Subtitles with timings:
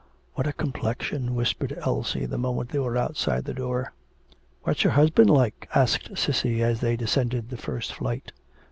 [0.33, 3.93] 'What a complexion,' whispered Elsie the moment they were outside the door.
[4.63, 8.31] 'What's her husband like?' asked Cissy as they descended the first flight.